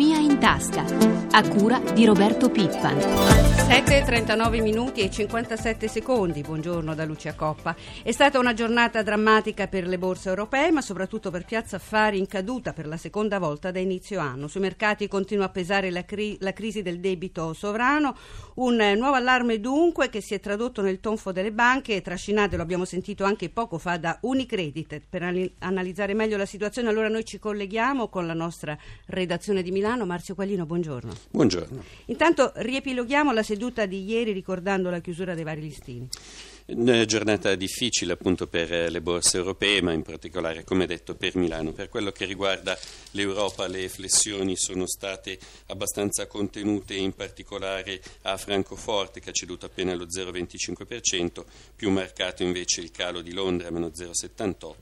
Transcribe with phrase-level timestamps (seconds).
[0.00, 0.84] Economia tasca,
[1.32, 3.48] a cura di Roberto Pippan.
[3.68, 7.76] 7.39 minuti e 57 secondi, buongiorno da Lucia Coppa.
[8.02, 12.26] È stata una giornata drammatica per le borse europee, ma soprattutto per Piazza Affari in
[12.26, 14.48] caduta per la seconda volta da inizio anno.
[14.48, 18.16] Sui mercati continua a pesare la, cri- la crisi del debito sovrano,
[18.54, 22.62] un nuovo allarme dunque che si è tradotto nel tonfo delle banche e trascinato, lo
[22.62, 25.02] abbiamo sentito anche poco fa, da Unicredit.
[25.06, 30.06] Per analizzare meglio la situazione allora noi ci colleghiamo con la nostra redazione di Milano.
[30.06, 31.12] Marzio Quaglino, buongiorno.
[31.32, 31.82] Buongiorno.
[32.04, 36.06] Intanto riepiloghiamo la seduta di ieri ricordando la chiusura dei vari listini.
[36.70, 41.34] Una giornata difficile appunto per eh, le borse europee, ma in particolare, come detto, per
[41.34, 41.72] Milano.
[41.72, 42.78] Per quello che riguarda
[43.12, 49.94] l'Europa, le flessioni sono state abbastanza contenute, in particolare a Francoforte, che ha ceduto appena
[49.94, 51.42] lo 0,25%,
[51.74, 54.74] più marcato invece il calo di Londra, meno 0,78%,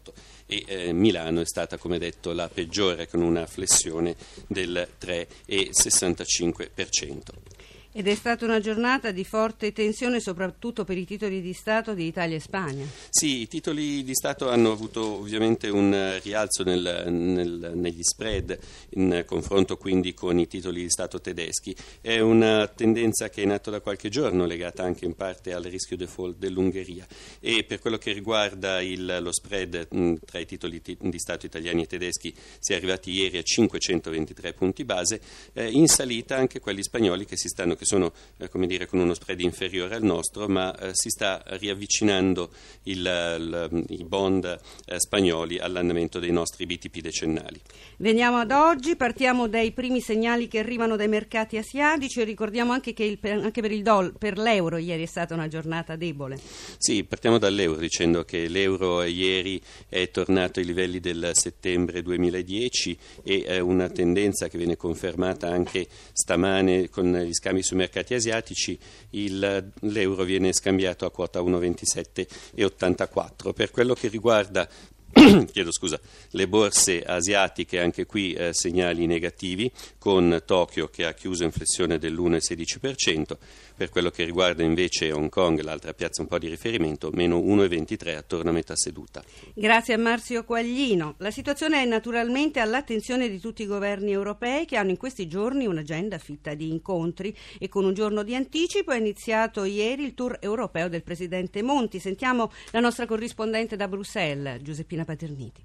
[0.46, 4.16] e eh, Milano è stata, come detto, la peggiore, con una flessione
[4.48, 7.55] del 3,65%.
[7.98, 12.04] Ed è stata una giornata di forte tensione soprattutto per i titoli di Stato di
[12.06, 12.84] Italia e Spagna.
[13.08, 18.58] Sì, i titoli di Stato hanno avuto ovviamente un rialzo nel, nel, negli spread
[18.90, 21.74] in confronto quindi con i titoli di Stato tedeschi.
[22.02, 25.96] È una tendenza che è nata da qualche giorno, legata anche in parte al rischio
[25.96, 27.06] default dell'Ungheria.
[27.40, 31.84] E per quello che riguarda il, lo spread mh, tra i titoli di Stato italiani
[31.84, 35.18] e tedeschi si è arrivati ieri a 523 punti base,
[35.54, 39.14] eh, in salita anche quelli spagnoli che si stanno sono eh, come dire, con uno
[39.14, 42.50] spread inferiore al nostro, ma eh, si sta riavvicinando
[42.84, 44.44] il, il, i bond
[44.86, 47.60] eh, spagnoli all'andamento dei nostri BTP decennali.
[47.98, 52.92] Veniamo ad oggi, partiamo dai primi segnali che arrivano dai mercati asiatici e ricordiamo anche
[52.92, 56.38] che il, anche per, doll, per l'euro ieri è stata una giornata debole.
[56.76, 63.44] Sì, partiamo dall'euro dicendo che l'euro ieri è tornato ai livelli del settembre 2010 e
[63.46, 68.76] è una tendenza che viene confermata anche stamane con gli scambi sui mercati asiatici
[69.10, 73.52] il, l'euro viene scambiato a quota 1,27,84.
[73.52, 74.68] Per quello che riguarda
[75.50, 75.98] chiedo scusa,
[76.30, 81.98] le borse asiatiche, anche qui eh, segnali negativi, con Tokyo che ha chiuso in flessione
[81.98, 83.36] dell'1,16%,
[83.74, 88.16] per quello che riguarda invece Hong Kong, l'altra piazza un po' di riferimento, meno 1,23
[88.16, 89.22] attorno a metà seduta.
[89.54, 91.14] Grazie a Marzio Quaglino.
[91.18, 95.66] La situazione è naturalmente all'attenzione di tutti i governi europei che hanno in questi giorni
[95.66, 100.38] un'agenda fitta di incontri e con un giorno di anticipo è iniziato ieri il tour
[100.40, 102.00] europeo del Presidente Monti.
[102.00, 105.62] Sentiamo la nostra corrispondente da Bruxelles, Giuseppina Paterniti.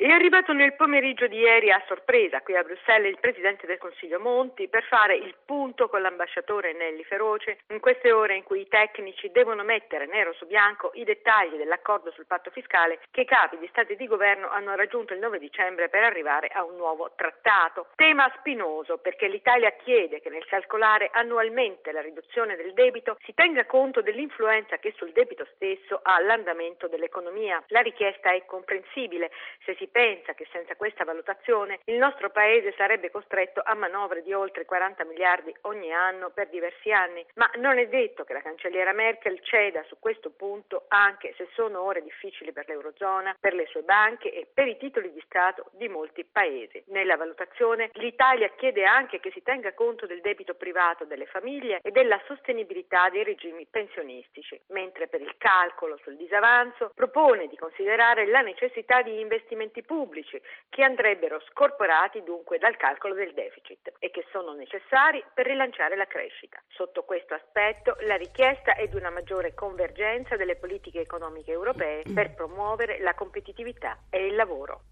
[0.00, 4.18] È arrivato nel pomeriggio di ieri a sorpresa qui a Bruxelles il Presidente del Consiglio
[4.18, 8.66] Monti per fare il punto con l'ambasciatore Nelli Feroce in queste ore in cui i
[8.66, 13.58] tecnici devono mettere nero su bianco i dettagli dell'accordo sul patto fiscale che i capi
[13.58, 17.12] di Stati e di Governo hanno raggiunto il 9 dicembre per arrivare a un nuovo
[17.14, 17.88] trattato.
[17.94, 23.66] Tema spinoso perché l'Italia chiede che nel calcolare annualmente la riduzione del debito si tenga
[23.66, 27.62] conto dell'influenza che sul debito stesso ha l'andamento dell'economia.
[27.66, 29.30] La richiesta è comprensibile
[29.66, 34.32] se si pensa che senza questa valutazione il nostro Paese sarebbe costretto a manovre di
[34.32, 38.92] oltre 40 miliardi ogni anno per diversi anni, ma non è detto che la cancelliera
[38.92, 43.82] Merkel ceda su questo punto anche se sono ore difficili per l'Eurozona, per le sue
[43.82, 46.82] banche e per i titoli di Stato di molti Paesi.
[46.86, 51.90] Nella valutazione l'Italia chiede anche che si tenga conto del debito privato delle famiglie e
[51.90, 58.40] della sostenibilità dei regimi pensionistici, mentre per il calcolo sul disavanzo propone di considerare la
[58.40, 64.24] necessità di investimenti investimenti pubblici che andrebbero scorporati dunque dal calcolo del deficit e che
[64.30, 66.62] sono necessari per rilanciare la crescita.
[66.68, 72.34] Sotto questo aspetto la richiesta è di una maggiore convergenza delle politiche economiche europee per
[72.34, 74.82] promuovere la competitività e il lavoro.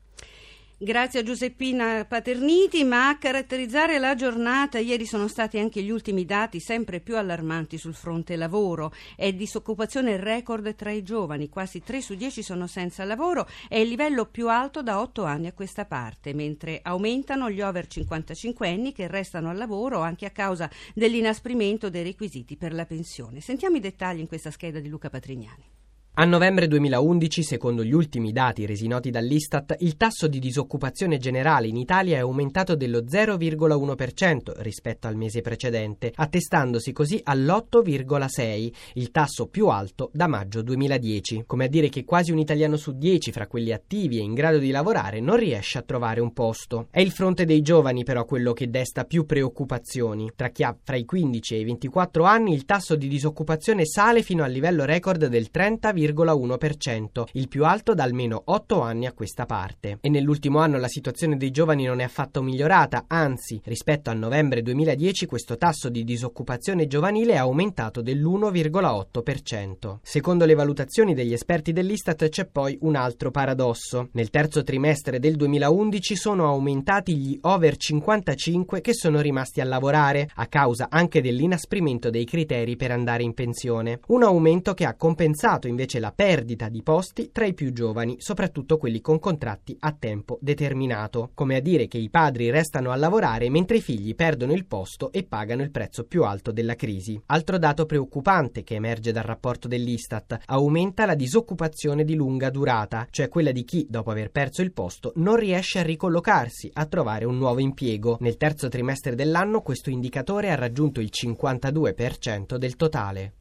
[0.80, 6.24] Grazie a Giuseppina Paterniti, ma a caratterizzare la giornata ieri sono stati anche gli ultimi
[6.24, 8.92] dati sempre più allarmanti sul fronte lavoro.
[9.16, 13.88] È disoccupazione record tra i giovani, quasi 3 su 10 sono senza lavoro, è il
[13.88, 18.92] livello più alto da 8 anni a questa parte, mentre aumentano gli over 55 anni
[18.92, 23.40] che restano al lavoro anche a causa dell'inasprimento dei requisiti per la pensione.
[23.40, 25.77] Sentiamo i dettagli in questa scheda di Luca Patrignani.
[26.20, 31.68] A novembre 2011, secondo gli ultimi dati resi noti dall'Istat, il tasso di disoccupazione generale
[31.68, 39.46] in Italia è aumentato dello 0,1% rispetto al mese precedente, attestandosi così all'8,6%, il tasso
[39.46, 41.44] più alto da maggio 2010.
[41.46, 44.58] Come a dire che quasi un italiano su dieci fra quelli attivi e in grado
[44.58, 46.88] di lavorare non riesce a trovare un posto.
[46.90, 50.32] È il fronte dei giovani però quello che desta più preoccupazioni.
[50.34, 54.22] Tra chi ha fra i 15 e i 24 anni il tasso di disoccupazione sale
[54.22, 56.06] fino al livello record del 30,1%.
[56.12, 59.98] 1,1%, il più alto da almeno 8 anni a questa parte.
[60.00, 64.62] E nell'ultimo anno la situazione dei giovani non è affatto migliorata, anzi, rispetto a novembre
[64.62, 69.98] 2010 questo tasso di disoccupazione giovanile è aumentato dell'1,8%.
[70.02, 74.08] Secondo le valutazioni degli esperti dell'Istat c'è poi un altro paradosso.
[74.12, 80.28] Nel terzo trimestre del 2011 sono aumentati gli over 55 che sono rimasti a lavorare,
[80.34, 84.00] a causa anche dell'inasprimento dei criteri per andare in pensione.
[84.08, 88.76] Un aumento che ha compensato invece la perdita di posti tra i più giovani, soprattutto
[88.76, 91.30] quelli con contratti a tempo determinato.
[91.34, 95.12] Come a dire che i padri restano a lavorare mentre i figli perdono il posto
[95.12, 97.20] e pagano il prezzo più alto della crisi.
[97.26, 103.28] Altro dato preoccupante che emerge dal rapporto dell'Istat aumenta la disoccupazione di lunga durata, cioè
[103.28, 107.36] quella di chi, dopo aver perso il posto, non riesce a ricollocarsi, a trovare un
[107.36, 108.16] nuovo impiego.
[108.20, 113.32] Nel terzo trimestre dell'anno questo indicatore ha raggiunto il 52% del totale.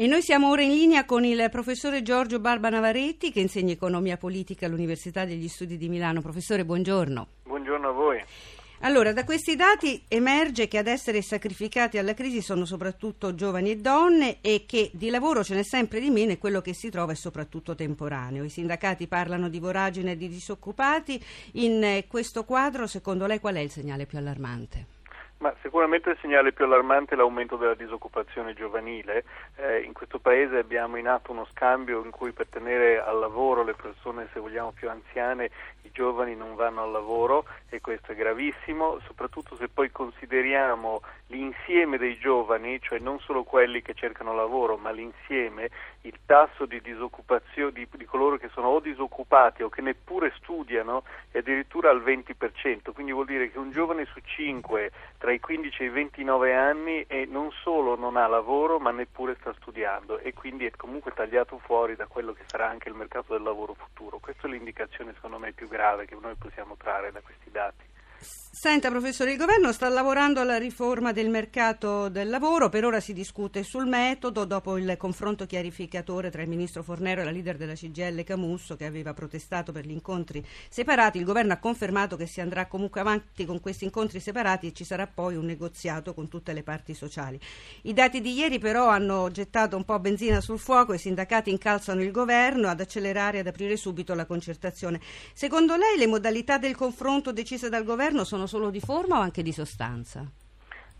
[0.00, 4.16] E noi siamo ora in linea con il professore Giorgio Barba Navaretti che insegna economia
[4.16, 6.20] politica all'Università degli Studi di Milano.
[6.20, 7.26] Professore, buongiorno.
[7.42, 8.22] Buongiorno a voi.
[8.82, 13.76] Allora, da questi dati emerge che ad essere sacrificati alla crisi sono soprattutto giovani e
[13.78, 17.10] donne e che di lavoro ce n'è sempre di meno e quello che si trova
[17.10, 18.44] è soprattutto temporaneo.
[18.44, 21.20] I sindacati parlano di voragine e di disoccupati.
[21.54, 24.97] In questo quadro, secondo lei, qual è il segnale più allarmante?
[25.38, 29.22] Ma sicuramente il segnale più allarmante è l'aumento della disoccupazione giovanile.
[29.54, 33.62] Eh, in questo paese abbiamo in atto uno scambio in cui per tenere al lavoro
[33.62, 35.50] le persone, se vogliamo, più anziane,
[35.82, 41.98] i giovani non vanno al lavoro e questo è gravissimo, soprattutto se poi consideriamo l'insieme
[41.98, 45.70] dei giovani, cioè non solo quelli che cercano lavoro, ma l'insieme,
[46.02, 51.04] il tasso di disoccupazione di, di coloro che sono o disoccupati o che neppure studiano
[51.30, 54.90] è addirittura al 20%, quindi vuol dire che un giovane su cinque
[55.28, 59.36] tra i 15 e i 29 anni e non solo non ha lavoro ma neppure
[59.38, 63.34] sta studiando e quindi è comunque tagliato fuori da quello che sarà anche il mercato
[63.34, 64.20] del lavoro futuro.
[64.20, 67.84] Questa è l'indicazione secondo me più grave che noi possiamo trarre da questi dati.
[68.60, 73.12] Senta professore, il governo sta lavorando alla riforma del mercato del lavoro, per ora si
[73.12, 77.74] discute sul metodo dopo il confronto chiarificatore tra il ministro Fornero e la leader della
[77.74, 81.18] CGL Camusso che aveva protestato per gli incontri separati.
[81.18, 84.82] Il governo ha confermato che si andrà comunque avanti con questi incontri separati e ci
[84.82, 87.38] sarà poi un negoziato con tutte le parti sociali.
[87.82, 92.02] I dati di ieri però hanno gettato un po' benzina sul fuoco, i sindacati incalzano
[92.02, 95.00] il governo ad accelerare e ad aprire subito la concertazione.
[95.32, 99.42] Secondo lei le modalità del confronto decise dal governo sono solo di forma o anche
[99.42, 100.28] di sostanza?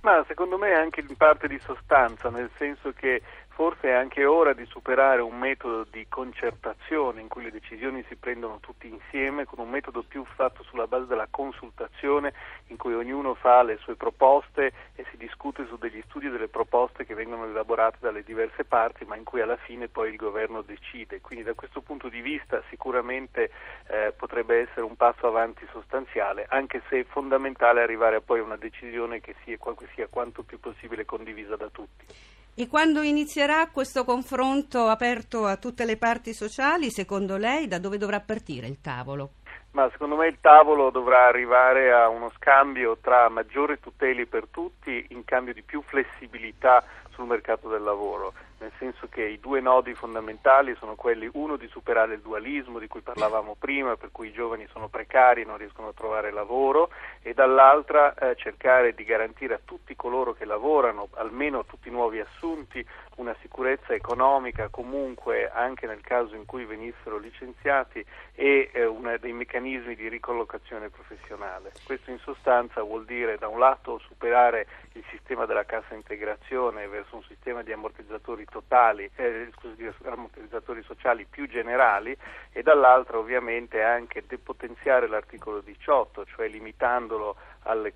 [0.02, 3.20] Ma secondo me anche in parte di sostanza, nel senso che
[3.58, 8.14] forse è anche ora di superare un metodo di concertazione in cui le decisioni si
[8.14, 12.32] prendono tutti insieme, con un metodo più fatto sulla base della consultazione
[12.68, 16.46] in cui ognuno fa le sue proposte e si discute su degli studi e delle
[16.46, 20.62] proposte che vengono elaborate dalle diverse parti, ma in cui alla fine poi il governo
[20.62, 21.20] decide.
[21.20, 23.50] Quindi da questo punto di vista sicuramente
[23.88, 28.44] eh, potrebbe essere un passo avanti sostanziale, anche se è fondamentale arrivare a poi a
[28.44, 29.58] una decisione che sia,
[29.96, 32.37] sia quanto più possibile condivisa da tutti.
[32.60, 37.98] E quando inizierà questo confronto aperto a tutte le parti sociali, secondo lei, da dove
[37.98, 39.30] dovrà partire il tavolo?
[39.70, 45.06] Ma secondo me il tavolo dovrà arrivare a uno scambio tra maggiori tutele per tutti
[45.10, 49.94] in cambio di più flessibilità sul mercato del lavoro nel senso che i due nodi
[49.94, 54.32] fondamentali sono quelli, uno di superare il dualismo di cui parlavamo prima, per cui i
[54.32, 56.90] giovani sono precari e non riescono a trovare lavoro,
[57.22, 61.92] e dall'altra eh, cercare di garantire a tutti coloro che lavorano, almeno a tutti i
[61.92, 62.84] nuovi assunti,
[63.18, 69.32] una sicurezza economica comunque anche nel caso in cui venissero licenziati e eh, una, dei
[69.32, 71.72] meccanismi di ricollocazione professionale.
[71.84, 77.16] Questo in sostanza vuol dire da un lato superare il sistema della cassa integrazione verso
[77.16, 82.16] un sistema di ammortizzatori totali, eh, scusi, ammortizzatori sociali più generali
[82.52, 87.36] e dall'altra ovviamente anche depotenziare l'articolo 18, cioè limitandolo
[87.68, 87.92] alle,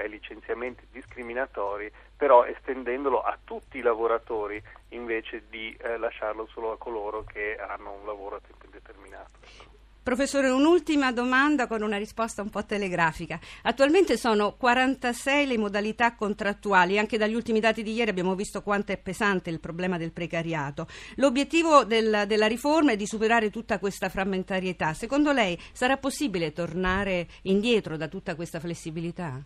[0.00, 6.78] ai licenziamenti discriminatori, però estendendolo a tutti i lavoratori invece di eh, lasciarlo solo a
[6.78, 9.71] coloro che hanno un lavoro a tempo indeterminato.
[10.02, 13.38] Professore, un'ultima domanda con una risposta un po' telegrafica.
[13.62, 18.90] Attualmente sono 46 le modalità contrattuali, anche dagli ultimi dati di ieri abbiamo visto quanto
[18.90, 20.88] è pesante il problema del precariato.
[21.16, 24.92] L'obiettivo del, della riforma è di superare tutta questa frammentarietà.
[24.92, 29.40] Secondo lei sarà possibile tornare indietro da tutta questa flessibilità?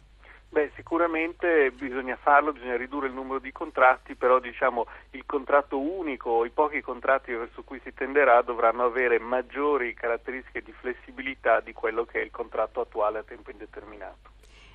[0.49, 6.45] Beh, sicuramente bisogna farlo, bisogna ridurre il numero di contratti, però diciamo il contratto unico,
[6.45, 12.05] i pochi contratti verso cui si tenderà dovranno avere maggiori caratteristiche di flessibilità di quello
[12.05, 14.31] che è il contratto attuale a tempo indeterminato.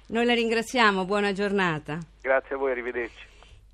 [0.09, 1.97] Noi la ringraziamo, buona giornata.
[2.21, 3.25] Grazie a voi, arrivederci.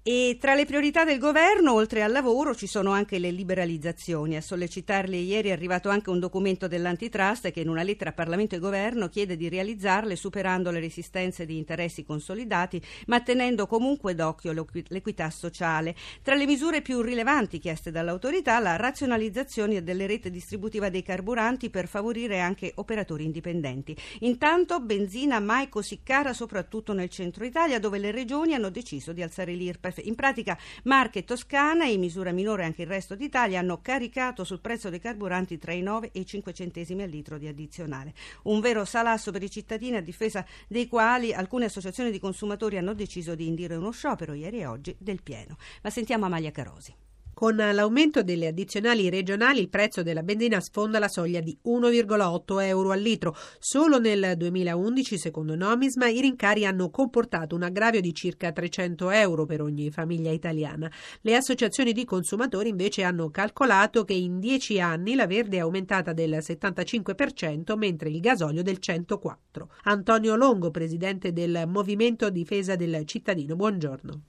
[0.10, 4.38] E tra le priorità del governo, oltre al lavoro, ci sono anche le liberalizzazioni.
[4.38, 8.56] A sollecitarle ieri è arrivato anche un documento dell'antitrust che in una lettera a Parlamento
[8.56, 14.54] e Governo chiede di realizzarle superando le resistenze di interessi consolidati, ma tenendo comunque d'occhio
[14.88, 15.94] l'equità sociale.
[16.22, 21.90] Tra le misure più rilevanti chieste dall'autorità, la razionalizzazione delle reti distributiva dei carburanti per
[21.90, 23.94] favorire anche operatori indipendenti.
[24.20, 29.22] Intanto benzina mai così cara soprattutto nel centro Italia, dove le regioni hanno deciso di
[29.22, 33.60] alzare l'IRPEF in pratica Marche e Toscana e in misura minore anche il resto d'Italia
[33.60, 37.38] hanno caricato sul prezzo dei carburanti tra i 9 e i 5 centesimi al litro
[37.38, 38.14] di addizionale.
[38.44, 42.94] Un vero salasso per i cittadini a difesa dei quali alcune associazioni di consumatori hanno
[42.94, 45.58] deciso di indire uno sciopero ieri e oggi del pieno.
[45.82, 47.07] Ma sentiamo Amalia Carosi.
[47.38, 52.90] Con l'aumento delle addizionali regionali il prezzo della benzina sfonda la soglia di 1,8 euro
[52.90, 53.36] al litro.
[53.60, 59.46] Solo nel 2011, secondo Nomisma, i rincari hanno comportato un aggravio di circa 300 euro
[59.46, 60.92] per ogni famiglia italiana.
[61.22, 66.14] Le associazioni di consumatori invece hanno calcolato che in 10 anni la verde è aumentata
[66.14, 69.36] del 75%, mentre il gasolio del 104%.
[69.84, 74.22] Antonio Longo, presidente del Movimento Difesa del Cittadino, buongiorno.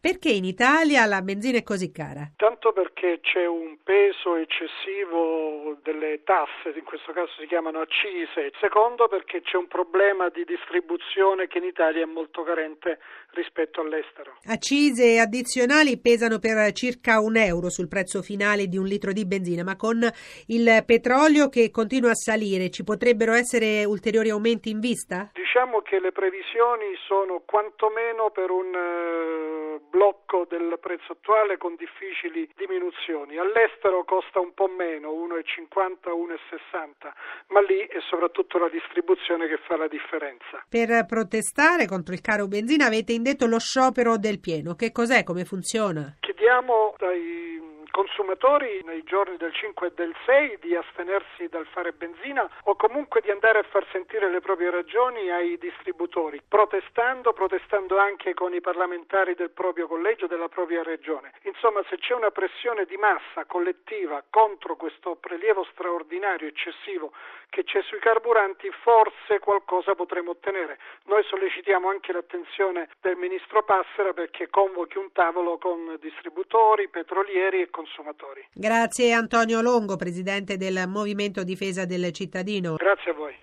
[0.00, 2.32] Perché in Italia la benzina è così cara?
[2.34, 8.50] Tanto perché c'è un peso eccessivo delle tasse, in questo caso si chiamano accise.
[8.62, 12.98] Secondo perché c'è un problema di distribuzione che in Italia è molto carente
[13.32, 14.38] rispetto all'estero.
[14.48, 19.64] Accise addizionali pesano per circa un euro sul prezzo finale di un litro di benzina,
[19.64, 20.00] ma con
[20.46, 25.28] il petrolio che continua a salire ci potrebbero essere ulteriori aumenti in vista?
[25.34, 33.36] Diciamo che le previsioni sono quantomeno per un blocco del prezzo attuale con difficili diminuzioni.
[33.36, 37.12] All'estero costa un po' meno, 1,50, 1,60,
[37.48, 40.64] ma lì è soprattutto la distribuzione che fa la differenza.
[40.68, 44.74] Per protestare contro il caro benzina avete indetto lo sciopero del pieno.
[44.74, 45.22] Che cos'è?
[45.22, 46.16] Come funziona?
[46.20, 47.59] Chiediamo dai
[47.90, 53.20] consumatori nei giorni del 5 e del 6 di astenersi dal fare benzina o comunque
[53.20, 58.60] di andare a far sentire le proprie ragioni ai distributori, protestando, protestando anche con i
[58.60, 61.32] parlamentari del proprio collegio, della propria regione.
[61.42, 67.12] Insomma, se c'è una pressione di massa collettiva contro questo prelievo straordinario, eccessivo
[67.50, 70.78] che c'è sui carburanti, forse qualcosa potremo ottenere.
[71.04, 77.70] Noi sollecitiamo anche l'attenzione del ministro Passera perché convochi un tavolo con distributori, petrolieri e
[77.80, 78.46] consumatori.
[78.52, 82.74] Grazie Antonio Longo, presidente del Movimento Difesa del Cittadino.
[82.76, 83.34] Grazie a voi.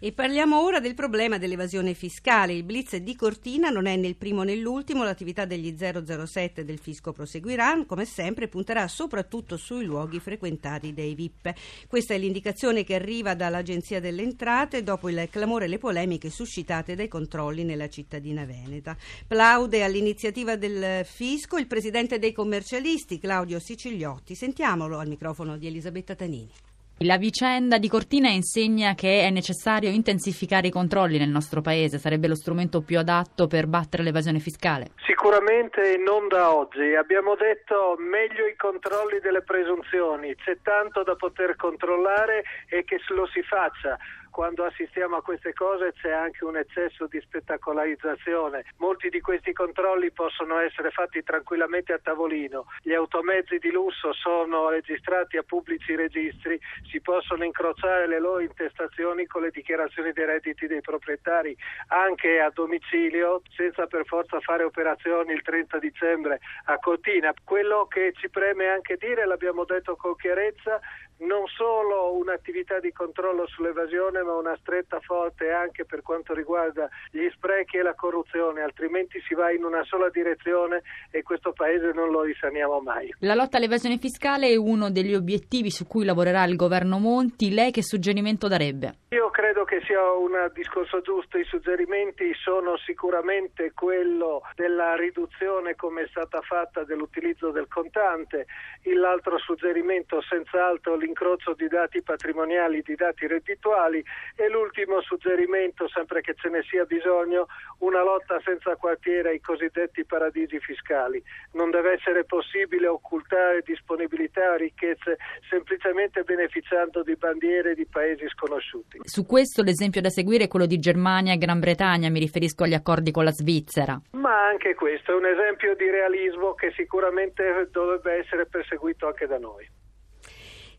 [0.00, 2.52] E parliamo ora del problema dell'evasione fiscale.
[2.52, 6.78] Il blitz di Cortina non è né il primo né l'ultimo, l'attività degli 007 del
[6.78, 11.54] fisco proseguirà, come sempre punterà soprattutto sui luoghi frequentati dai VIP.
[11.86, 16.96] Questa è l'indicazione che arriva dall'Agenzia delle Entrate dopo il clamore e le polemiche suscitate
[16.96, 18.96] dai controlli nella cittadina veneta.
[19.26, 24.34] Plaude all'iniziativa del fisco il presidente dei commercialisti Claudio Sicigliotti.
[24.34, 26.50] Sentiamolo al microfono di Elisabetta Tanini.
[26.98, 32.28] La vicenda di Cortina insegna che è necessario intensificare i controlli nel nostro paese, sarebbe
[32.28, 34.92] lo strumento più adatto per battere l'evasione fiscale?
[35.04, 36.94] Sicuramente non da oggi.
[36.94, 43.26] Abbiamo detto meglio i controlli delle presunzioni, c'è tanto da poter controllare e che lo
[43.26, 43.98] si faccia
[44.34, 48.64] quando assistiamo a queste cose c'è anche un eccesso di spettacolarizzazione.
[48.78, 52.66] Molti di questi controlli possono essere fatti tranquillamente a tavolino.
[52.82, 56.58] Gli automezzi di lusso sono registrati a pubblici registri,
[56.90, 61.56] si possono incrociare le loro intestazioni con le dichiarazioni dei redditi dei proprietari
[61.88, 67.32] anche a domicilio senza per forza fare operazioni il 30 dicembre a Cortina.
[67.44, 70.80] Quello che ci preme anche dire, l'abbiamo detto con chiarezza,
[71.18, 77.28] non solo un'attività di controllo sull'evasione ma una stretta forte anche per quanto riguarda gli
[77.30, 82.10] sprechi e la corruzione, altrimenti si va in una sola direzione e questo paese non
[82.10, 83.14] lo risaniamo mai.
[83.20, 87.52] La lotta all'evasione fiscale è uno degli obiettivi su cui lavorerà il governo Monti.
[87.52, 88.98] Lei che suggerimento darebbe?
[89.10, 91.38] Io credo che sia un discorso giusto.
[91.38, 98.46] I suggerimenti sono sicuramente quello della riduzione come è stata fatta dell'utilizzo del contante,
[98.94, 104.04] l'altro suggerimento senz'altro l'incrocio di dati patrimoniali, di dati reddituali
[104.34, 107.46] e l'ultimo suggerimento, sempre che ce ne sia bisogno,
[107.78, 111.22] una lotta senza quartiere ai cosiddetti paradisi fiscali.
[111.52, 115.16] Non deve essere possibile occultare disponibilità o ricchezze
[115.48, 118.98] semplicemente beneficiando di bandiere di paesi sconosciuti.
[119.04, 122.74] Su questo l'esempio da seguire è quello di Germania e Gran Bretagna, mi riferisco agli
[122.74, 124.00] accordi con la Svizzera.
[124.12, 129.38] Ma anche questo è un esempio di realismo che sicuramente dovrebbe essere perseguito anche da
[129.38, 129.82] noi.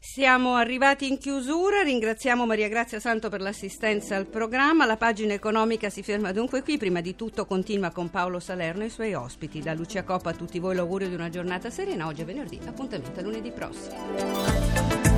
[0.05, 4.85] Siamo arrivati in chiusura, ringraziamo Maria Grazia Santo per l'assistenza al programma.
[4.85, 6.77] La pagina economica si ferma dunque qui.
[6.77, 9.59] Prima di tutto continua con Paolo Salerno e i suoi ospiti.
[9.59, 12.05] Da Lucia Coppa a tutti voi l'augurio di una giornata serena.
[12.05, 15.14] Oggi è venerdì, appuntamento a lunedì prossimo.